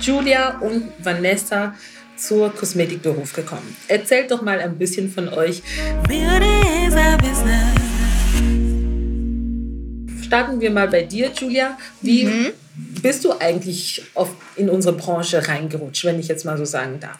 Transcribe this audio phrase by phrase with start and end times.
[0.00, 1.74] Julia und Vanessa
[2.16, 3.76] zur Kosmetikberuf gekommen.
[3.88, 5.62] Erzählt doch mal ein bisschen von euch.
[10.22, 11.78] Starten wir mal bei dir, Julia.
[12.02, 12.52] Wie mhm.
[13.00, 17.18] bist du eigentlich auf, in unsere Branche reingerutscht, wenn ich jetzt mal so sagen darf?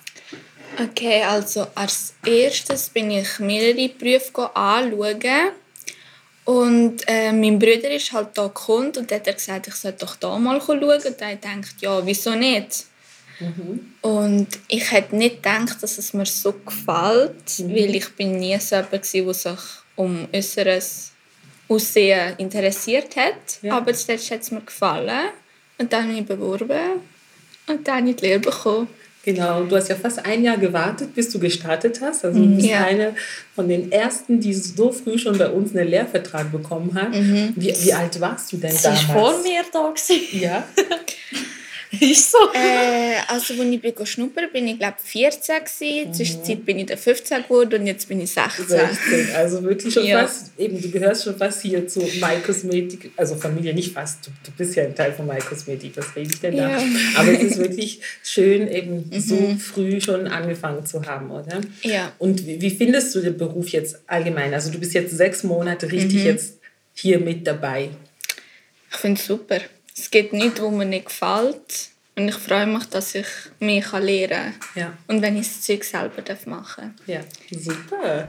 [0.78, 5.52] Okay, also als erstes bin ich mehrere Berufe anschauen.
[6.44, 10.38] Und äh, mein Bruder ist halt da gekommen und hat gesagt, ich sollte doch da
[10.38, 10.82] mal schauen.
[10.82, 12.84] Und er denkt, ja, wieso nicht?
[13.40, 13.94] Mhm.
[14.02, 17.70] Und ich hätte nicht gedacht, dass es mir so gefällt, mhm.
[17.70, 19.58] weil ich bin nie so jemand war, der sich
[19.96, 21.12] um äußeres
[21.68, 23.62] Aussehen interessiert hat.
[23.62, 23.78] Ja.
[23.78, 25.30] Aber zuletzt hat es mir gefallen.
[25.78, 27.00] Und dann habe ich mich beworben
[27.66, 28.88] und dann habe ich die Lehre bekommen.
[29.24, 32.24] Genau, du hast ja fast ein Jahr gewartet, bis du gestartet hast.
[32.24, 32.84] Also du bist ja.
[32.84, 33.14] eine
[33.54, 37.14] von den ersten, die so früh schon bei uns einen Lehrvertrag bekommen hat.
[37.14, 37.54] Mhm.
[37.56, 39.00] Wie, wie alt warst du denn damals?
[39.00, 39.94] Sie vor mir da.
[40.32, 40.64] Ja.
[42.00, 42.38] Ist so?
[42.54, 46.08] Äh, also, als ich schnuppern bin ich glaube 14 gewesen.
[46.08, 46.14] Mhm.
[46.14, 48.66] Zwischenzeit bin ich dann 15 geworden und jetzt bin ich 16.
[48.66, 49.34] 16.
[49.34, 50.20] Also wirklich schon ja.
[50.20, 54.30] fast, eben, du gehörst schon fast hier zu My Cosmetic, also Familie nicht fast, du,
[54.44, 56.70] du bist ja ein Teil von My Cosmetic, was rede ich denn da?
[56.70, 56.84] Ja.
[57.16, 59.20] Aber es ist wirklich schön, eben mhm.
[59.20, 61.60] so früh schon angefangen zu haben, oder?
[61.82, 62.12] Ja.
[62.18, 64.54] Und wie, wie, findest du den Beruf jetzt allgemein?
[64.54, 66.26] Also du bist jetzt sechs Monate richtig mhm.
[66.26, 66.58] jetzt
[66.94, 67.90] hier mit dabei.
[68.90, 69.60] Ich finde es super.
[69.96, 71.90] Es gibt nichts, was mir nicht gefällt.
[72.16, 73.26] Und ich freue mich, dass ich
[73.60, 74.54] mehr lernen kann.
[74.74, 74.92] Ja.
[75.06, 77.06] Und wenn ich das Zeug selber machen darf.
[77.06, 77.20] Ja,
[77.52, 78.28] super.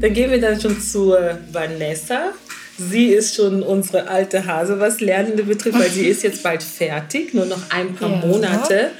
[0.00, 1.14] Dann gehen wir dann schon zu
[1.52, 2.32] Vanessa.
[2.76, 7.34] Sie ist schon unsere alte Hase, was Lernende betrifft, weil sie ist jetzt bald fertig,
[7.34, 8.26] nur noch ein paar ja.
[8.26, 8.90] Monate.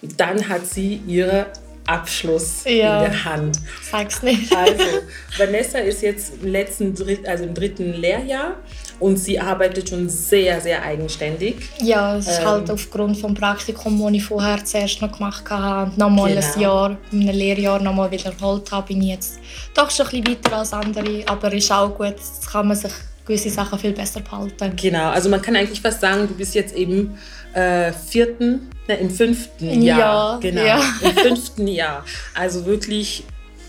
[0.00, 1.46] Dann hat sie ihre
[1.86, 3.04] Abschluss ja.
[3.04, 3.58] in der Hand.
[3.90, 4.54] Sag's nicht.
[4.54, 4.82] Also,
[5.38, 6.94] Vanessa ist jetzt im letzten,
[7.26, 8.56] also im dritten Lehrjahr
[9.00, 11.56] und sie arbeitet schon sehr, sehr eigenständig.
[11.78, 15.90] Ja, es ist ähm, halt aufgrund des Praktikums, das ich vorher zuerst noch gemacht habe
[15.90, 16.46] und nochmal genau.
[16.54, 19.40] ein Jahr, ein Lehrjahr nochmal wiederholt habe, bin ich jetzt
[19.74, 22.92] doch schon ein bisschen weiter als andere, aber ist auch gut, jetzt kann man sich
[23.24, 24.74] gewisse Sachen viel besser behalten.
[24.76, 27.18] Genau, also man kann eigentlich fast sagen, du bist jetzt eben
[27.54, 29.98] äh, vierten, ne, im fünften Jahr.
[29.98, 30.82] Ja, genau, ja.
[31.02, 32.04] im fünften Jahr.
[32.34, 33.24] Also wirklich,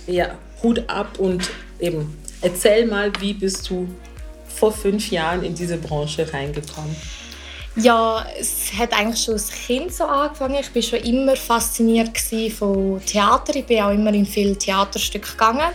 [0.08, 1.50] ja, Hut ab und
[1.80, 3.88] eben, erzähl mal, wie bist du
[4.48, 6.96] vor fünf Jahren in diese Branche reingekommen?
[7.78, 10.56] Ja, es hat eigentlich schon als Kind so angefangen.
[10.56, 12.18] Ich war schon immer fasziniert
[12.58, 13.54] von Theater.
[13.54, 15.74] Ich bin auch immer in viele Theaterstücke gegangen.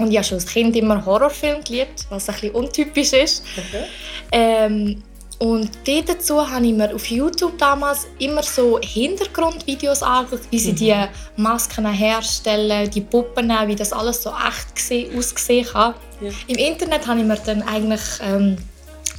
[0.00, 3.44] Und ich habe schon als Kind immer Horrorfilme geliebt, was ein bisschen untypisch ist.
[3.56, 3.84] Okay.
[4.32, 5.02] Ähm,
[5.38, 5.70] und
[6.06, 10.76] dazu habe ich mir auf YouTube damals immer so Hintergrundvideos angeschaut, wie sie mhm.
[10.76, 10.94] die
[11.36, 15.94] Masken herstellen, die Puppen, wie das alles so echt ausgesehen hat.
[16.20, 16.30] Ja.
[16.46, 18.58] Im Internet habe ich mir dann eigentlich ähm,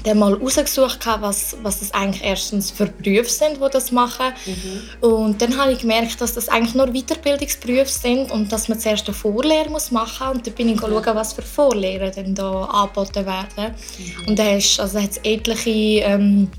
[0.03, 4.33] dann mal rausgesucht, was, was das eigentlich erstens für Berufe sind, die das machen.
[4.45, 5.07] Mhm.
[5.07, 9.07] Und dann habe ich gemerkt, dass das eigentlich nur Weiterbildungsberufe sind und dass man zuerst
[9.07, 10.37] eine Vorlehre muss machen muss.
[10.37, 10.81] Und dann bin ich mhm.
[10.81, 13.75] schauen, was für Vorlehren denn da angeboten werden.
[13.97, 14.27] Mhm.
[14.27, 16.49] Und da also hat es etliche ähm,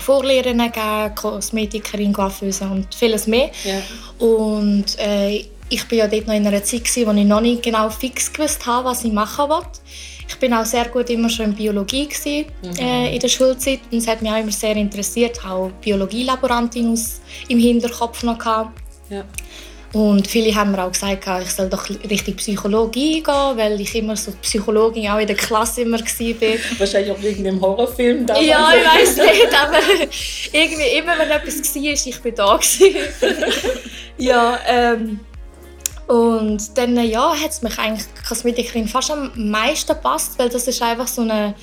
[0.00, 3.50] Vorlehren gegeben, Kosmetikerin, Coiffeuse und vieles mehr.
[3.64, 4.26] Ja.
[4.26, 7.88] Und äh, ich war ja dort noch in einer Zeit, wo ich noch nicht genau
[7.90, 9.80] fix gewusst habe, was ich machen wollte.
[10.32, 12.78] Ich bin auch sehr gut immer schon in Biologie gewesen, mhm.
[12.78, 16.98] äh, in der Schulzeit und es hat mich auch immer sehr interessiert, auch Biologielaborantin
[17.48, 18.80] im Hinterkopf noch gehabt.
[19.10, 19.24] Ja.
[19.92, 24.16] Und viele haben mir auch gesagt, ich soll doch richtig Psychologie gehen, weil ich immer
[24.16, 25.98] so Psychologin auch in der Klasse immer war.
[26.78, 28.46] Wahrscheinlich auch wegen dem Horrorfilm damals.
[28.46, 29.78] Ja, ich weiß nicht, aber
[30.50, 32.58] irgendwie immer, wenn etwas war, ich bin da.
[34.16, 35.20] ja, ähm,
[36.12, 40.82] und dann ja, hat es mich eigentlich Kosmetikerin fast am meisten gepasst, weil das ist
[40.82, 41.54] einfach so eine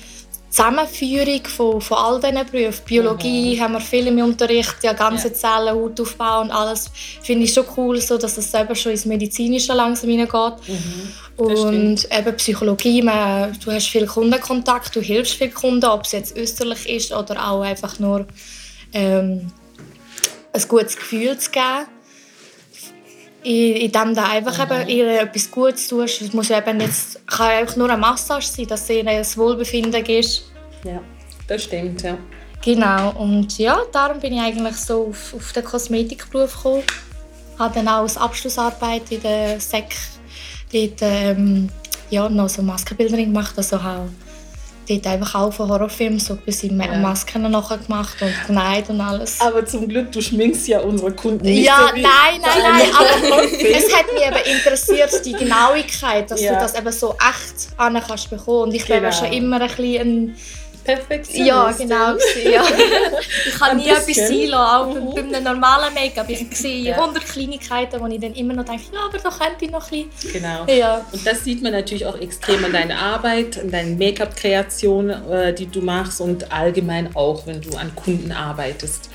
[0.48, 2.84] Zusammenführung von, von all diesen Berufen.
[2.84, 3.60] Biologie mhm.
[3.60, 5.34] haben wir viel im Unterricht, ja, ganze ja.
[5.34, 6.90] Zellen, Hautaufbau und alles.
[7.22, 10.54] Finde ich schon cool, so, dass es selber schon ins Medizinische langsam hineingeht.
[10.66, 11.44] Mhm.
[11.44, 16.36] Und eben Psychologie, man, du hast viel Kundenkontakt, du hilfst vielen Kunden, ob es jetzt
[16.36, 18.26] österlich ist oder auch einfach nur
[18.92, 19.52] ähm,
[20.52, 21.86] ein gutes Gefühl zu geben
[23.42, 26.20] indem du einfach eben ihr etwas Gutes tust.
[26.20, 30.50] Es muss eben jetzt, kann einfach nur eine Massage sein, dass ihr ein Wohlbefinden ist.
[30.84, 31.00] Ja,
[31.46, 32.18] das stimmt, ja.
[32.62, 36.82] Genau, und ja, darum bin ich eigentlich so auf, auf den Kosmetikberuf gekommen.
[37.58, 39.94] Habe dann auch als Abschlussarbeit in der SEC
[40.72, 41.70] dort, ähm,
[42.10, 44.08] ja, noch so Maskenbildnerin gemacht, also auch
[44.90, 46.98] dort einfach auch von Horrorfilmen so bisschen ja.
[46.98, 49.40] Masken nachher gemacht und Kleid und alles.
[49.40, 53.44] Aber zum Glück, du schminkst ja unsere Kunden nicht Ja, so nein, nein, nein, aber
[53.44, 56.54] es hat mich eben interessiert, die Genauigkeit, dass ja.
[56.54, 58.68] du das eben so echt an kannst bekommen.
[58.68, 59.02] Und ich genau.
[59.02, 60.36] war schon immer ein bisschen ein
[60.96, 61.46] Perfektionistin.
[61.46, 62.16] Ja, genau.
[62.52, 62.62] Ja.
[63.46, 64.28] ich kann Ein nie etwas bisschen.
[64.50, 65.14] sein auch bei, Mhm.
[65.14, 66.28] bei einem normalen Make-up.
[66.28, 66.96] Ich sehe Ja.
[66.96, 70.08] 100 Kleinigkeiten, wo ich dann immer noch denke, ja, aber da könnte ich noch ein
[70.10, 70.32] bisschen.
[70.32, 70.66] Genau.
[70.66, 71.04] Ja.
[71.12, 75.66] Und das sieht man natürlich auch extrem an deiner Arbeit, an deinen Make-up-Kreationen, äh, die
[75.66, 79.10] du machst und allgemein auch, wenn du an Kunden arbeitest.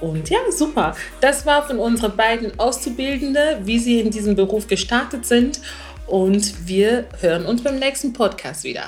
[0.00, 0.94] Und ja, super.
[1.20, 5.60] Das war von unseren beiden Auszubildenden, wie sie in diesem Beruf gestartet sind.
[6.06, 8.86] Und wir hören uns beim nächsten Podcast wieder.